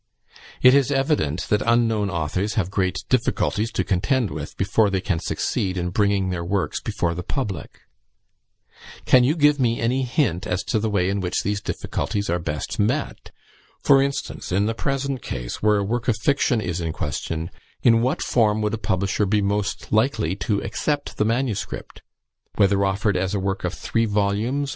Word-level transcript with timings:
It 0.63 0.73
is 0.73 0.89
evident 0.91 1.41
that 1.49 1.61
unknown 1.63 2.09
authors 2.09 2.55
have 2.55 2.71
great 2.71 2.97
difficulties 3.07 3.71
to 3.73 3.83
contend 3.83 4.31
with, 4.31 4.57
before 4.57 4.89
they 4.89 4.99
can 4.99 5.19
succeed 5.19 5.77
in 5.77 5.91
bringing 5.91 6.31
their 6.31 6.43
works 6.43 6.79
before 6.81 7.13
the 7.13 7.21
public. 7.21 7.81
Can 9.05 9.23
you 9.23 9.35
give 9.35 9.59
me 9.59 9.79
any 9.79 10.01
hint 10.01 10.47
as 10.47 10.63
to 10.63 10.79
the 10.79 10.89
way 10.89 11.07
in 11.07 11.19
which 11.19 11.43
these 11.43 11.61
difficulties 11.61 12.31
are 12.31 12.39
best 12.39 12.79
met? 12.79 13.29
For 13.83 14.01
instance, 14.01 14.51
in 14.51 14.65
the 14.65 14.73
present 14.73 15.21
case, 15.21 15.61
where 15.61 15.77
a 15.77 15.83
work 15.83 16.07
of 16.07 16.17
fiction 16.17 16.61
is 16.61 16.81
in 16.81 16.93
question, 16.93 17.51
in 17.83 18.01
what 18.01 18.23
form 18.23 18.59
would 18.63 18.73
a 18.73 18.79
publisher 18.79 19.27
be 19.27 19.43
most 19.43 19.91
likely 19.93 20.35
to 20.37 20.63
accept 20.63 21.17
the 21.17 21.25
MS.? 21.25 21.67
Whether 22.55 22.83
offered 22.83 23.15
as 23.17 23.35
a 23.35 23.39
work 23.39 23.63
of 23.63 23.75
three 23.75 24.05
vols. 24.05 24.69